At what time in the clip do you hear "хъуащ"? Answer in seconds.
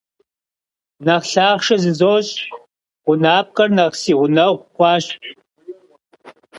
4.73-5.05